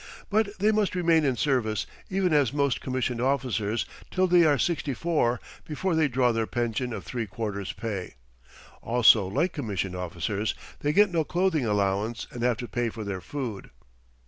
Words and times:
But 0.31 0.57
they 0.57 0.71
must 0.71 0.95
remain 0.95 1.23
in 1.23 1.35
service, 1.35 1.85
even 2.09 2.33
as 2.33 2.51
most 2.51 2.81
commissioned 2.81 3.21
officers, 3.21 3.85
till 4.09 4.25
they 4.25 4.45
are 4.45 4.57
sixty 4.57 4.95
four, 4.95 5.39
before 5.63 5.93
they 5.93 6.07
draw 6.07 6.31
their 6.31 6.47
pension 6.47 6.91
of 6.91 7.03
three 7.03 7.27
quarters 7.27 7.71
pay. 7.73 8.15
Also, 8.81 9.27
like 9.27 9.53
commissioned 9.53 9.95
officers, 9.95 10.55
they 10.79 10.91
get 10.91 11.11
no 11.11 11.23
clothing 11.23 11.67
allowance 11.67 12.25
and 12.31 12.41
have 12.41 12.57
to 12.57 12.67
pay 12.67 12.89
for 12.89 13.03
their 13.03 13.21
food. 13.21 13.69